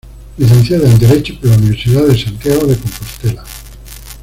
Licenciada 0.39 0.89
en 0.89 0.97
derecho 0.97 1.35
por 1.39 1.51
la 1.51 1.57
Universidad 1.57 2.07
de 2.07 2.17
Santiago 2.17 2.65
de 2.65 2.75
Compostela. 2.75 3.43